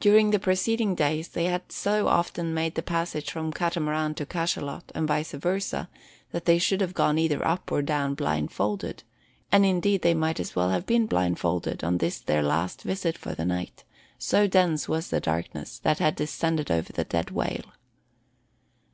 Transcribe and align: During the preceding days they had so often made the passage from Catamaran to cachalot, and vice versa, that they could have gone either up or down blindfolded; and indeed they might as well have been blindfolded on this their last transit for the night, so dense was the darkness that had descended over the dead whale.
During 0.00 0.30
the 0.30 0.38
preceding 0.38 0.94
days 0.94 1.28
they 1.28 1.44
had 1.44 1.70
so 1.70 2.08
often 2.08 2.54
made 2.54 2.74
the 2.74 2.82
passage 2.82 3.30
from 3.30 3.52
Catamaran 3.52 4.14
to 4.14 4.24
cachalot, 4.24 4.90
and 4.94 5.06
vice 5.06 5.32
versa, 5.32 5.90
that 6.32 6.46
they 6.46 6.58
could 6.58 6.80
have 6.80 6.94
gone 6.94 7.18
either 7.18 7.46
up 7.46 7.70
or 7.70 7.82
down 7.82 8.14
blindfolded; 8.14 9.02
and 9.52 9.66
indeed 9.66 10.00
they 10.00 10.14
might 10.14 10.40
as 10.40 10.56
well 10.56 10.70
have 10.70 10.86
been 10.86 11.04
blindfolded 11.04 11.84
on 11.84 11.98
this 11.98 12.18
their 12.18 12.42
last 12.42 12.80
transit 12.80 13.18
for 13.18 13.34
the 13.34 13.44
night, 13.44 13.84
so 14.18 14.46
dense 14.46 14.88
was 14.88 15.10
the 15.10 15.20
darkness 15.20 15.78
that 15.80 15.98
had 15.98 16.16
descended 16.16 16.70
over 16.70 16.90
the 16.90 17.04
dead 17.04 17.30
whale. 17.30 17.74